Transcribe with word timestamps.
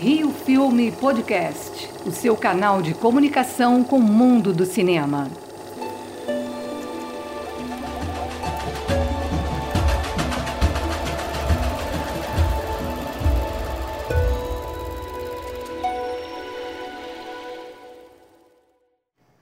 Rio 0.00 0.30
Filme 0.30 0.92
Podcast, 0.92 1.90
o 2.06 2.12
seu 2.12 2.36
canal 2.36 2.80
de 2.80 2.94
comunicação 2.94 3.82
com 3.82 3.98
o 3.98 4.00
mundo 4.00 4.52
do 4.52 4.64
cinema. 4.64 5.28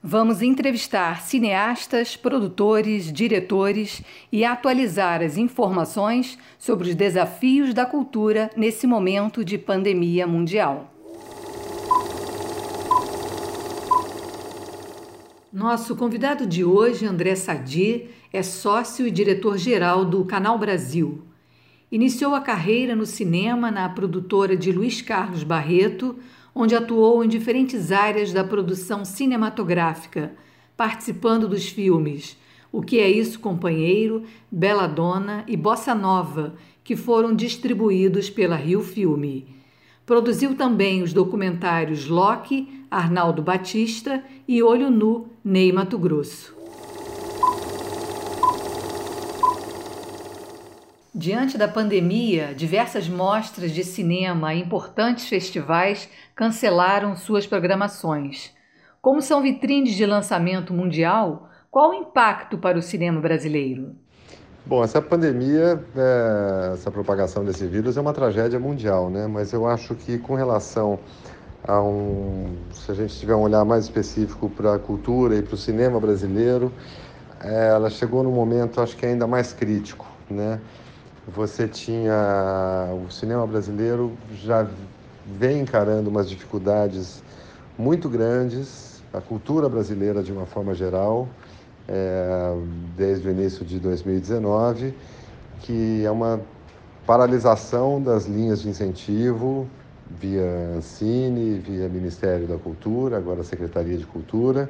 Vamos 0.09 0.41
entrevistar 0.41 1.21
cineastas, 1.21 2.15
produtores, 2.15 3.11
diretores 3.11 4.01
e 4.31 4.45
atualizar 4.45 5.21
as 5.21 5.35
informações 5.35 6.37
sobre 6.57 6.87
os 6.87 6.95
desafios 6.95 7.73
da 7.73 7.85
cultura 7.85 8.49
nesse 8.55 8.87
momento 8.87 9.43
de 9.43 9.57
pandemia 9.57 10.25
mundial. 10.25 10.89
Nosso 15.51 15.93
convidado 15.93 16.47
de 16.47 16.63
hoje, 16.63 17.05
André 17.05 17.35
Sadi, 17.35 18.09
é 18.31 18.41
sócio 18.41 19.05
e 19.05 19.11
diretor-geral 19.11 20.05
do 20.05 20.23
Canal 20.23 20.57
Brasil. 20.57 21.21
Iniciou 21.91 22.33
a 22.33 22.39
carreira 22.39 22.95
no 22.95 23.05
cinema 23.05 23.69
na 23.69 23.89
produtora 23.89 24.55
de 24.55 24.71
Luiz 24.71 25.01
Carlos 25.01 25.43
Barreto, 25.43 26.17
onde 26.57 26.75
atuou 26.75 27.23
em 27.23 27.27
diferentes 27.27 27.91
áreas 27.91 28.33
da 28.33 28.43
produção 28.43 29.05
cinematográfica, 29.05 30.33
participando 30.75 31.47
dos 31.47 31.69
filmes 31.69 32.35
O 32.71 32.81
que 32.81 32.99
é 32.99 33.09
isso, 33.09 33.39
companheiro, 33.39 34.23
Bela 34.51 34.87
Dona 34.87 35.43
e 35.47 35.55
Bossa 35.55 35.93
Nova, 35.93 36.55
que 36.83 36.95
foram 36.95 37.35
distribuídos 37.35 38.29
pela 38.29 38.55
Rio 38.55 38.81
Filme. 38.81 39.47
Produziu 40.05 40.55
também 40.55 41.03
os 41.03 41.13
documentários 41.13 42.07
Loki, 42.07 42.85
Arnaldo 42.89 43.41
Batista 43.41 44.23
e 44.47 44.63
Olho 44.63 44.89
Nu, 44.89 45.27
Ney 45.43 45.71
Mato 45.71 45.97
Grosso. 45.97 46.56
Diante 51.19 51.57
da 51.57 51.67
pandemia, 51.67 52.53
diversas 52.53 53.09
mostras 53.09 53.71
de 53.71 53.83
cinema 53.83 54.53
e 54.53 54.61
importantes 54.61 55.27
festivais 55.27 56.07
cancelaram 56.35 57.15
suas 57.15 57.47
programações. 57.47 58.51
Como 59.01 59.19
são 59.19 59.41
vitrines 59.41 59.95
de 59.95 60.05
lançamento 60.05 60.71
mundial, 60.71 61.49
qual 61.71 61.89
o 61.89 61.93
impacto 61.95 62.59
para 62.59 62.77
o 62.77 62.83
cinema 62.83 63.19
brasileiro? 63.19 63.95
Bom, 64.63 64.83
essa 64.83 65.01
pandemia, 65.01 65.83
é, 65.95 66.73
essa 66.73 66.91
propagação 66.91 67.43
desse 67.43 67.65
vírus 67.65 67.97
é 67.97 68.01
uma 68.01 68.13
tragédia 68.13 68.59
mundial, 68.59 69.09
né? 69.09 69.25
Mas 69.25 69.51
eu 69.53 69.67
acho 69.67 69.95
que 69.95 70.19
com 70.19 70.35
relação 70.35 70.99
a 71.67 71.81
um, 71.81 72.57
se 72.71 72.91
a 72.91 72.93
gente 72.93 73.17
tiver 73.17 73.33
um 73.33 73.41
olhar 73.41 73.65
mais 73.65 73.85
específico 73.85 74.51
para 74.51 74.75
a 74.75 74.77
cultura 74.77 75.35
e 75.35 75.41
para 75.41 75.55
o 75.55 75.57
cinema 75.57 75.99
brasileiro, 75.99 76.71
é, 77.41 77.69
ela 77.69 77.89
chegou 77.89 78.21
num 78.21 78.33
momento, 78.33 78.79
acho 78.79 78.95
que 78.95 79.03
ainda 79.03 79.25
mais 79.25 79.51
crítico, 79.51 80.05
né? 80.29 80.61
Você 81.27 81.67
tinha 81.67 82.89
o 83.05 83.11
cinema 83.11 83.45
brasileiro 83.45 84.13
já 84.33 84.65
vem 85.25 85.59
encarando 85.59 86.09
umas 86.09 86.29
dificuldades 86.29 87.21
muito 87.77 88.07
grandes, 88.07 89.03
a 89.13 89.19
cultura 89.19 89.67
brasileira 89.67 90.23
de 90.23 90.31
uma 90.31 90.45
forma 90.45 90.73
geral, 90.73 91.27
é, 91.85 92.55
desde 92.95 93.27
o 93.27 93.31
início 93.31 93.65
de 93.65 93.77
2019, 93.77 94.93
que 95.59 96.05
é 96.05 96.09
uma 96.09 96.39
paralisação 97.05 98.01
das 98.01 98.25
linhas 98.25 98.61
de 98.61 98.69
incentivo 98.69 99.67
via 100.09 100.71
Ancine, 100.77 101.59
via 101.59 101.89
Ministério 101.89 102.47
da 102.47 102.57
Cultura, 102.57 103.17
agora 103.17 103.43
Secretaria 103.43 103.97
de 103.97 104.05
Cultura. 104.05 104.69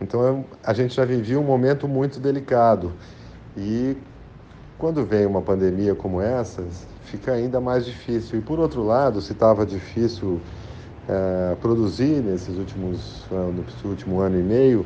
Então 0.00 0.46
a 0.64 0.72
gente 0.72 0.94
já 0.94 1.04
vivia 1.04 1.38
um 1.38 1.44
momento 1.44 1.86
muito 1.86 2.18
delicado 2.18 2.94
e 3.54 3.96
quando 4.82 5.04
vem 5.04 5.24
uma 5.24 5.40
pandemia 5.40 5.94
como 5.94 6.20
essa, 6.20 6.60
fica 7.04 7.30
ainda 7.30 7.60
mais 7.60 7.86
difícil. 7.86 8.40
E 8.40 8.42
por 8.42 8.58
outro 8.58 8.82
lado, 8.82 9.20
se 9.20 9.32
estava 9.32 9.64
difícil 9.64 10.40
é, 11.08 11.54
produzir 11.60 12.20
nesses 12.20 12.58
últimos 12.58 13.24
no 13.30 13.88
último 13.88 14.18
ano 14.18 14.40
e 14.40 14.42
meio, 14.42 14.84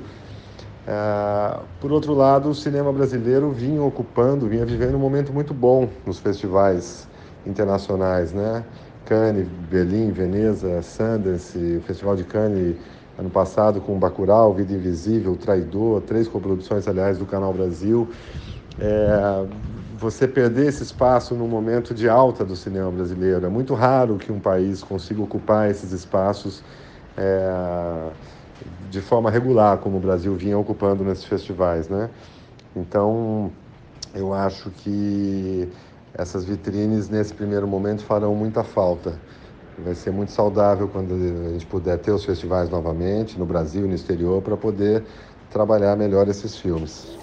é, 0.87 1.61
por 1.81 1.93
outro 1.93 2.13
lado, 2.13 2.51
o 2.51 2.55
cinema 2.55 2.93
brasileiro 2.93 3.51
vinha 3.53 3.83
ocupando, 3.83 4.47
vinha 4.47 4.67
vivendo 4.67 4.97
um 4.97 4.99
momento 4.99 5.33
muito 5.33 5.55
bom 5.55 5.89
nos 6.05 6.19
festivais 6.19 7.09
internacionais, 7.47 8.35
né? 8.35 8.67
Cannes, 9.07 9.49
Berlim, 9.71 10.11
Veneza, 10.11 10.83
Sundance, 10.83 11.57
o 11.79 11.81
Festival 11.81 12.17
de 12.17 12.25
Cannes 12.25 12.77
ano 13.19 13.31
passado 13.31 13.81
com 13.81 13.99
Bacurau, 13.99 14.53
Vida 14.53 14.75
Invisível, 14.75 15.35
Traidor, 15.37 16.03
três 16.03 16.29
coproduções, 16.29 16.87
aliás, 16.87 17.17
do 17.17 17.25
Canal 17.25 17.55
Brasil. 17.55 18.07
É, 18.79 19.47
você 19.99 20.29
perder 20.29 20.67
esse 20.69 20.83
espaço 20.83 21.35
no 21.35 21.49
momento 21.49 21.95
de 21.95 22.09
alta 22.09 22.45
do 22.45 22.55
cinema 22.55 22.91
brasileiro. 22.91 23.47
É 23.47 23.49
muito 23.49 23.75
raro 23.75 24.19
que 24.19 24.31
um 24.31 24.39
país 24.39 24.83
consiga 24.83 25.23
ocupar 25.23 25.71
esses 25.71 25.91
espaços 25.93 26.63
é, 27.17 28.11
de 28.91 29.01
forma 29.01 29.31
regular, 29.31 29.79
como 29.79 29.97
o 29.97 30.01
Brasil 30.01 30.35
vinha 30.35 30.59
ocupando 30.59 31.03
nesses 31.03 31.25
festivais, 31.25 31.89
né? 31.89 32.11
Então, 32.75 33.51
eu 34.15 34.35
acho 34.35 34.71
que 34.71 35.73
essas 36.13 36.45
vitrines, 36.45 37.09
nesse 37.09 37.33
primeiro 37.33 37.67
momento, 37.67 38.05
farão 38.05 38.35
muita 38.35 38.63
falta. 38.63 39.19
Vai 39.79 39.95
ser 39.95 40.11
muito 40.11 40.33
saudável 40.33 40.89
quando 40.89 41.15
a 41.15 41.53
gente 41.53 41.67
puder 41.67 41.99
ter 41.99 42.11
os 42.11 42.25
festivais 42.25 42.69
novamente, 42.69 43.39
no 43.39 43.47
Brasil 43.47 43.85
e 43.87 43.89
no 43.89 43.95
exterior, 43.95 44.43
para 44.43 44.57
poder 44.57 45.05
trabalhar 45.49 45.97
melhor 45.97 46.29
esses 46.29 46.57
filmes. 46.57 47.17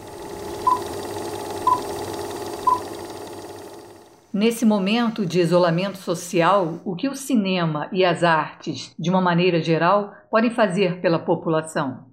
Nesse 4.33 4.65
momento 4.65 5.27
de 5.27 5.39
isolamento 5.39 5.99
social, 5.99 6.79
o 6.83 6.95
que 6.95 7.07
o 7.07 7.15
cinema 7.15 7.87
e 7.91 8.03
as 8.03 8.23
artes, 8.23 8.91
de 8.97 9.07
uma 9.11 9.21
maneira 9.21 9.61
geral, 9.61 10.11
podem 10.31 10.49
fazer 10.49 10.99
pela 11.01 11.19
população? 11.19 12.05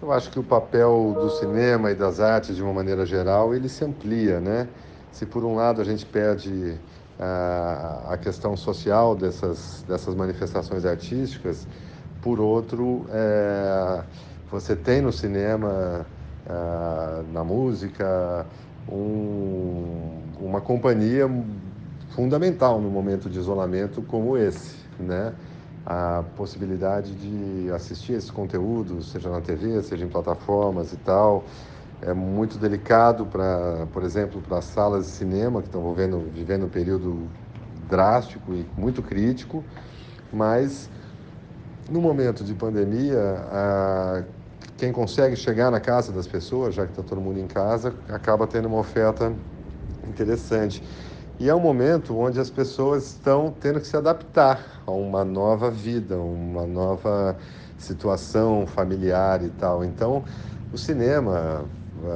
Eu 0.00 0.12
acho 0.12 0.30
que 0.30 0.38
o 0.38 0.44
papel 0.44 1.12
do 1.20 1.28
cinema 1.28 1.90
e 1.90 1.94
das 1.96 2.20
artes, 2.20 2.54
de 2.54 2.62
uma 2.62 2.72
maneira 2.72 3.04
geral, 3.04 3.52
ele 3.52 3.68
se 3.68 3.84
amplia, 3.84 4.38
né? 4.38 4.68
Se 5.10 5.26
por 5.26 5.42
um 5.42 5.56
lado 5.56 5.80
a 5.80 5.84
gente 5.84 6.06
perde 6.06 6.78
a, 7.18 8.10
a 8.10 8.16
questão 8.16 8.56
social 8.56 9.16
dessas, 9.16 9.84
dessas 9.88 10.14
manifestações 10.14 10.84
artísticas, 10.84 11.66
por 12.22 12.38
outro, 12.38 13.06
é, 13.10 14.04
você 14.48 14.76
tem 14.76 15.00
no 15.00 15.10
cinema, 15.10 16.06
é, 16.48 17.22
na 17.32 17.42
música, 17.42 18.46
um, 18.88 20.25
uma 20.40 20.60
companhia 20.60 21.28
fundamental 22.10 22.80
no 22.80 22.90
momento 22.90 23.28
de 23.28 23.38
isolamento 23.38 24.02
como 24.02 24.36
esse, 24.36 24.76
né? 24.98 25.32
A 25.84 26.24
possibilidade 26.36 27.14
de 27.14 27.70
assistir 27.70 28.14
esses 28.14 28.30
conteúdos, 28.30 29.12
seja 29.12 29.30
na 29.30 29.40
TV, 29.40 29.82
seja 29.82 30.04
em 30.04 30.08
plataformas 30.08 30.92
e 30.92 30.96
tal, 30.96 31.44
é 32.02 32.12
muito 32.12 32.58
delicado 32.58 33.24
para, 33.26 33.86
por 33.92 34.02
exemplo, 34.02 34.42
para 34.42 34.58
as 34.58 34.64
salas 34.64 35.06
de 35.06 35.12
cinema 35.12 35.60
que 35.60 35.68
estão 35.68 35.94
vivendo, 35.94 36.30
vivendo 36.32 36.66
um 36.66 36.68
período 36.68 37.28
drástico 37.88 38.52
e 38.52 38.66
muito 38.76 39.02
crítico, 39.02 39.62
mas 40.32 40.90
no 41.88 42.00
momento 42.00 42.42
de 42.42 42.52
pandemia, 42.52 43.18
a, 43.50 44.22
quem 44.76 44.92
consegue 44.92 45.36
chegar 45.36 45.70
na 45.70 45.80
casa 45.80 46.12
das 46.12 46.26
pessoas, 46.26 46.74
já 46.74 46.84
que 46.84 46.90
está 46.90 47.02
todo 47.02 47.20
mundo 47.20 47.38
em 47.38 47.46
casa, 47.46 47.94
acaba 48.08 48.46
tendo 48.46 48.66
uma 48.66 48.78
oferta 48.78 49.32
interessante. 50.08 50.82
E 51.38 51.48
é 51.48 51.54
um 51.54 51.60
momento 51.60 52.16
onde 52.16 52.40
as 52.40 52.48
pessoas 52.48 53.04
estão 53.08 53.54
tendo 53.60 53.80
que 53.80 53.86
se 53.86 53.96
adaptar 53.96 54.82
a 54.86 54.90
uma 54.90 55.24
nova 55.24 55.70
vida, 55.70 56.16
uma 56.18 56.66
nova 56.66 57.36
situação 57.76 58.66
familiar 58.66 59.42
e 59.44 59.50
tal. 59.50 59.84
Então, 59.84 60.24
o 60.72 60.78
cinema, 60.78 61.64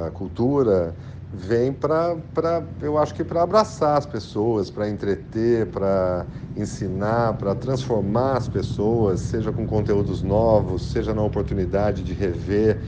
a 0.07 0.09
cultura, 0.11 0.95
vem 1.31 1.71
para, 1.71 2.17
eu 2.81 2.97
acho 2.97 3.13
que 3.13 3.23
para 3.23 3.43
abraçar 3.43 3.97
as 3.97 4.05
pessoas, 4.05 4.69
para 4.69 4.89
entreter, 4.89 5.67
para 5.67 6.25
ensinar, 6.55 7.37
para 7.37 7.55
transformar 7.55 8.37
as 8.37 8.47
pessoas, 8.47 9.21
seja 9.21 9.51
com 9.51 9.65
conteúdos 9.65 10.21
novos, 10.21 10.91
seja 10.91 11.13
na 11.13 11.23
oportunidade 11.23 12.03
de 12.03 12.13
rever 12.13 12.81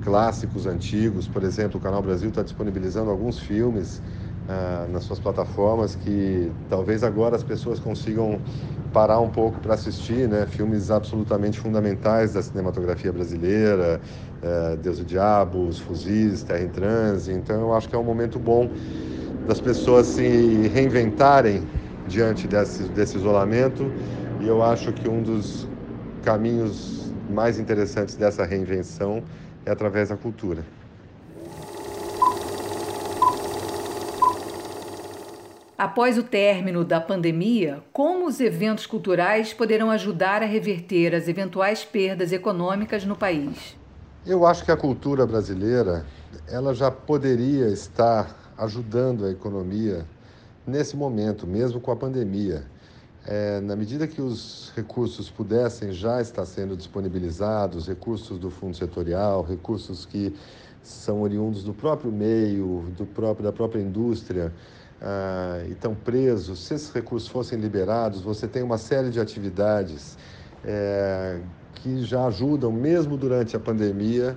clássicos 0.00 0.66
antigos. 0.66 1.26
Por 1.28 1.42
exemplo, 1.42 1.78
o 1.78 1.80
Canal 1.80 2.02
Brasil 2.02 2.28
está 2.28 2.42
disponibilizando 2.42 3.10
alguns 3.10 3.38
filmes 3.38 4.02
ah, 4.50 4.86
nas 4.90 5.04
suas 5.04 5.20
plataformas 5.20 5.94
que 5.94 6.52
talvez 6.68 7.04
agora 7.04 7.36
as 7.36 7.44
pessoas 7.44 7.78
consigam 7.78 8.40
parar 8.92 9.20
um 9.20 9.30
pouco 9.30 9.60
para 9.60 9.74
assistir, 9.74 10.28
né? 10.28 10.46
Filmes 10.46 10.90
absolutamente 10.90 11.58
fundamentais 11.58 12.32
da 12.32 12.42
cinematografia 12.42 13.12
brasileira, 13.12 14.00
é, 14.42 14.76
Deus 14.76 14.98
e 14.98 15.04
Diabo, 15.04 15.68
Os 15.68 15.78
Fuzis, 15.78 16.42
Terra 16.42 16.64
em 16.64 16.68
Transe. 16.68 17.32
Então 17.32 17.60
eu 17.60 17.72
acho 17.74 17.88
que 17.88 17.94
é 17.94 17.98
um 17.98 18.04
momento 18.04 18.40
bom 18.40 18.74
das 19.46 19.60
pessoas 19.60 20.08
se 20.08 20.68
reinventarem 20.68 21.70
diante 22.04 22.48
desse, 22.48 22.88
desse 22.88 23.16
isolamento 23.18 23.94
E 24.38 24.46
eu 24.46 24.62
acho 24.62 24.92
que 24.92 25.08
um 25.08 25.22
dos 25.22 25.70
caminhos 26.22 27.14
mais 27.28 27.58
interessantes 27.58 28.16
dessa 28.16 28.44
reinvenção 28.44 29.22
é 29.64 29.70
através 29.70 30.08
da 30.08 30.16
cultura. 30.16 30.79
Após 35.80 36.18
o 36.18 36.22
término 36.22 36.84
da 36.84 37.00
pandemia, 37.00 37.82
como 37.90 38.26
os 38.26 38.38
eventos 38.38 38.84
culturais 38.84 39.54
poderão 39.54 39.90
ajudar 39.90 40.42
a 40.42 40.44
reverter 40.44 41.14
as 41.14 41.26
eventuais 41.26 41.82
perdas 41.82 42.32
econômicas 42.32 43.06
no 43.06 43.16
país? 43.16 43.78
Eu 44.26 44.44
acho 44.44 44.62
que 44.62 44.70
a 44.70 44.76
cultura 44.76 45.26
brasileira, 45.26 46.04
ela 46.46 46.74
já 46.74 46.90
poderia 46.90 47.68
estar 47.68 48.52
ajudando 48.58 49.24
a 49.24 49.30
economia 49.30 50.04
nesse 50.66 50.98
momento, 50.98 51.46
mesmo 51.46 51.80
com 51.80 51.90
a 51.90 51.96
pandemia. 51.96 52.62
É, 53.26 53.58
na 53.62 53.74
medida 53.74 54.06
que 54.06 54.20
os 54.20 54.74
recursos 54.76 55.30
pudessem 55.30 55.92
já 55.92 56.20
estar 56.20 56.44
sendo 56.44 56.76
disponibilizados, 56.76 57.88
recursos 57.88 58.38
do 58.38 58.50
fundo 58.50 58.76
setorial, 58.76 59.42
recursos 59.42 60.04
que 60.04 60.34
são 60.82 61.22
oriundos 61.22 61.64
do 61.64 61.72
próprio 61.72 62.12
meio, 62.12 62.84
do 62.98 63.06
próprio, 63.06 63.44
da 63.44 63.52
própria 63.52 63.80
indústria, 63.80 64.52
ah, 65.02 65.62
e 65.66 65.72
estão 65.72 65.94
presos, 65.94 66.66
se 66.66 66.74
esses 66.74 66.92
recursos 66.92 67.28
fossem 67.28 67.58
liberados, 67.58 68.20
você 68.20 68.46
tem 68.46 68.62
uma 68.62 68.76
série 68.76 69.10
de 69.10 69.18
atividades 69.18 70.18
é, 70.64 71.40
que 71.76 72.04
já 72.04 72.26
ajudam, 72.26 72.70
mesmo 72.70 73.16
durante 73.16 73.56
a 73.56 73.60
pandemia, 73.60 74.36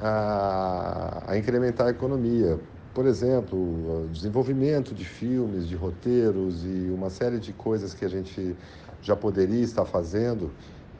a, 0.00 1.22
a 1.28 1.38
incrementar 1.38 1.86
a 1.86 1.90
economia. 1.90 2.58
Por 2.92 3.06
exemplo, 3.06 4.08
desenvolvimento 4.10 4.92
de 4.92 5.04
filmes, 5.04 5.68
de 5.68 5.76
roteiros 5.76 6.64
e 6.64 6.90
uma 6.90 7.08
série 7.08 7.38
de 7.38 7.52
coisas 7.52 7.94
que 7.94 8.04
a 8.04 8.08
gente 8.08 8.56
já 9.00 9.14
poderia 9.14 9.62
estar 9.62 9.84
fazendo, 9.84 10.50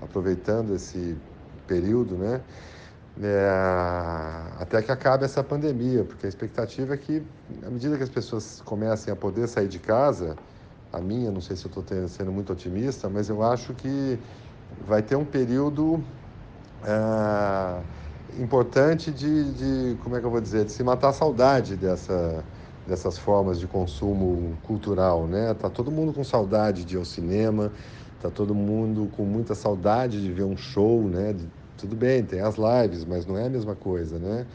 aproveitando 0.01 0.73
esse 0.73 1.17
período, 1.67 2.17
né? 2.17 2.41
É, 3.23 3.51
até 4.59 4.81
que 4.81 4.91
acabe 4.91 5.27
essa 5.27 5.45
pandemia, 5.45 6.05
porque 6.05 6.25
a 6.25 6.29
expectativa 6.29 6.95
é 6.95 6.97
que, 6.97 7.23
à 7.67 7.69
medida 7.69 7.97
que 7.97 8.03
as 8.03 8.09
pessoas 8.09 8.63
comecem 8.65 9.13
a 9.13 9.17
poder 9.17 9.47
sair 9.47 9.69
de 9.69 9.79
casa, 9.79 10.37
a 10.91 11.01
minha, 11.01 11.31
não 11.31 11.41
sei 11.41 11.55
se 11.55 11.67
eu 11.67 11.69
estou 11.69 12.09
sendo 12.09 12.33
muito 12.33 12.53
otimista, 12.53 13.11
mas 13.11 13.29
eu 13.29 13.43
acho 13.43 13.75
que 13.75 14.19
vai 14.87 15.03
ter 15.03 15.17
um 15.17 15.25
período 15.25 16.03
é, 16.83 17.83
importante 18.43 19.11
de, 19.11 19.53
de, 19.53 19.97
como 20.03 20.17
é 20.17 20.21
que 20.21 20.27
eu 20.27 20.31
vou 20.31 20.41
dizer, 20.41 20.65
de 20.65 20.73
se 20.73 20.83
matar 20.83 21.11
a 21.11 21.13
saudade 21.13 21.77
dessa, 21.77 22.43
dessas 22.87 23.19
formas 23.19 23.61
de 23.61 23.67
consumo 23.67 24.57
cultural, 24.63 25.27
né? 25.27 25.53
Tá 25.55 25.69
todo 25.69 25.91
mundo 25.91 26.15
com 26.15 26.25
saudade 26.25 26.87
de 26.87 26.97
ir 26.97 26.99
ao 26.99 27.05
cinema, 27.05 27.71
tá 28.23 28.31
todo 28.31 28.55
mundo 28.55 29.11
com 29.15 29.25
muita 29.25 29.55
saudade 29.55 30.23
de 30.23 30.33
ver 30.33 30.45
um 30.45 30.57
show, 30.57 31.03
né? 31.03 31.35
De, 31.35 31.60
tudo 31.81 31.97
bem, 31.97 32.23
tem 32.23 32.41
as 32.41 32.57
lives, 32.57 33.05
mas 33.05 33.27
não 33.27 33.37
é 33.39 33.47
a 33.47 33.51
mesma 33.51 33.75
coisa, 33.75 34.19
né? 34.19 34.47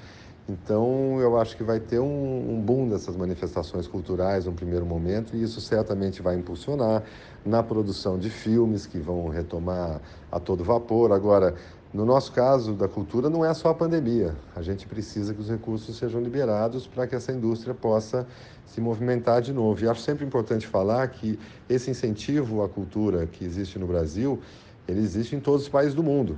Então, 0.48 1.20
eu 1.20 1.40
acho 1.40 1.58
que 1.58 1.64
vai 1.64 1.80
ter 1.80 2.00
um, 2.00 2.52
um, 2.52 2.62
boom 2.62 2.88
dessas 2.88 3.16
manifestações 3.16 3.88
culturais 3.88 4.46
no 4.46 4.54
primeiro 4.54 4.86
momento, 4.86 5.36
e 5.36 5.42
isso 5.42 5.60
certamente 5.60 6.22
vai 6.22 6.36
impulsionar 6.36 7.02
na 7.44 7.64
produção 7.64 8.20
de 8.20 8.30
filmes 8.30 8.86
que 8.86 9.00
vão 9.00 9.28
retomar 9.28 10.00
a 10.32 10.40
todo 10.40 10.64
vapor. 10.64 11.12
Agora, 11.12 11.56
no 11.92 12.06
nosso 12.06 12.32
caso 12.32 12.74
da 12.74 12.88
cultura, 12.88 13.28
não 13.28 13.44
é 13.44 13.52
só 13.56 13.70
a 13.70 13.74
pandemia. 13.74 14.36
A 14.56 14.62
gente 14.62 14.86
precisa 14.86 15.34
que 15.34 15.42
os 15.42 15.50
recursos 15.50 15.98
sejam 15.98 16.22
liberados 16.22 16.86
para 16.86 17.08
que 17.08 17.16
essa 17.16 17.32
indústria 17.32 17.74
possa 17.74 18.28
se 18.68 18.80
movimentar 18.80 19.42
de 19.42 19.52
novo. 19.52 19.84
E 19.84 19.88
acho 19.88 20.02
sempre 20.02 20.24
importante 20.24 20.68
falar 20.68 21.08
que 21.08 21.40
esse 21.68 21.90
incentivo 21.90 22.62
à 22.62 22.70
cultura 22.70 23.26
que 23.26 23.44
existe 23.44 23.80
no 23.80 23.88
Brasil, 23.88 24.40
ele 24.88 25.00
existe 25.00 25.36
em 25.36 25.40
todos 25.40 25.64
os 25.64 25.70
países 25.70 25.96
do 25.96 26.04
mundo. 26.04 26.38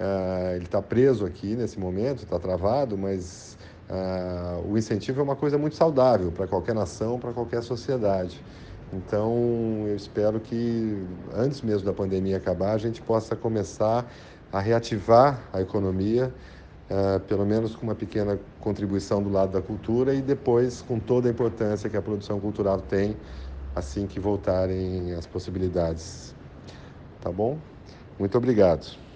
Uh, 0.00 0.56
ele 0.56 0.64
está 0.64 0.80
preso 0.80 1.26
aqui 1.26 1.54
nesse 1.54 1.78
momento, 1.78 2.22
está 2.22 2.38
travado, 2.38 2.96
mas 2.96 3.58
uh, 3.90 4.66
o 4.66 4.78
incentivo 4.78 5.20
é 5.20 5.22
uma 5.22 5.36
coisa 5.36 5.58
muito 5.58 5.76
saudável 5.76 6.32
para 6.32 6.46
qualquer 6.46 6.74
nação, 6.74 7.18
para 7.18 7.34
qualquer 7.34 7.62
sociedade. 7.62 8.42
Então, 8.90 9.84
eu 9.86 9.94
espero 9.94 10.40
que 10.40 11.06
antes 11.34 11.60
mesmo 11.60 11.84
da 11.84 11.92
pandemia 11.92 12.38
acabar, 12.38 12.72
a 12.72 12.78
gente 12.78 13.02
possa 13.02 13.36
começar 13.36 14.10
a 14.50 14.58
reativar 14.58 15.38
a 15.52 15.60
economia, 15.60 16.32
uh, 16.90 17.20
pelo 17.20 17.44
menos 17.44 17.76
com 17.76 17.82
uma 17.82 17.94
pequena 17.94 18.40
contribuição 18.58 19.22
do 19.22 19.30
lado 19.30 19.52
da 19.52 19.60
cultura 19.60 20.14
e 20.14 20.22
depois 20.22 20.80
com 20.80 20.98
toda 20.98 21.28
a 21.28 21.30
importância 21.30 21.90
que 21.90 21.96
a 21.96 22.02
produção 22.02 22.40
cultural 22.40 22.80
tem 22.80 23.14
assim 23.76 24.06
que 24.06 24.18
voltarem 24.18 25.12
as 25.12 25.26
possibilidades. 25.26 26.34
Tá 27.20 27.30
bom? 27.30 27.58
Muito 28.18 28.38
obrigado. 28.38 29.09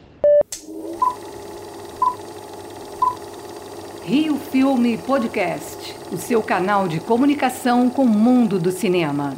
Rio 4.07 4.37
Filme 4.37 4.99
Podcast, 4.99 5.97
o 6.13 6.19
seu 6.19 6.43
canal 6.43 6.87
de 6.87 7.01
comunicação 7.01 7.89
com 7.89 8.05
o 8.05 8.09
mundo 8.09 8.59
do 8.59 8.71
cinema. 8.71 9.35